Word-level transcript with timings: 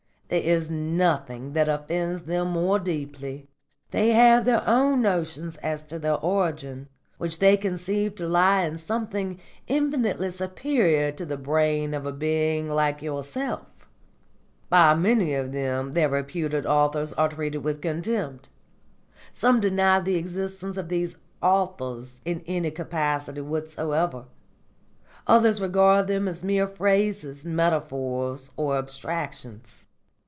There 0.33 0.39
is 0.39 0.69
nothing 0.71 1.51
that 1.51 1.67
offends 1.67 2.23
them 2.23 2.51
more 2.51 2.79
deeply. 2.79 3.49
They 3.89 4.13
have 4.13 4.45
their 4.45 4.65
own 4.65 5.01
notions 5.01 5.57
as 5.57 5.83
to 5.87 5.99
their 5.99 6.15
origin, 6.15 6.87
which 7.17 7.39
they 7.39 7.57
conceive 7.57 8.15
to 8.15 8.29
lie 8.29 8.61
in 8.63 8.77
something 8.77 9.41
infinitely 9.67 10.31
superior 10.31 11.11
to 11.11 11.25
the 11.25 11.35
brain 11.35 11.93
of 11.93 12.05
a 12.05 12.13
being 12.13 12.69
like 12.69 13.01
yourself. 13.01 13.65
By 14.69 14.95
many 14.95 15.33
of 15.33 15.51
them 15.51 15.91
their 15.91 16.07
reputed 16.07 16.65
authors 16.65 17.11
are 17.11 17.27
treated 17.27 17.59
with 17.65 17.81
contempt; 17.81 18.47
some 19.33 19.59
deny 19.59 19.99
the 19.99 20.15
existence 20.15 20.77
of 20.77 20.87
these 20.87 21.17
'authors' 21.43 22.21
in 22.23 22.41
any 22.47 22.71
capacity 22.71 23.41
whatsoever; 23.41 24.27
others 25.27 25.59
regard 25.61 26.07
them 26.07 26.29
as 26.29 26.41
mere 26.41 26.67
phrases, 26.67 27.43
metaphors, 27.45 28.51
or 28.55 28.77
abstractions. 28.77 29.83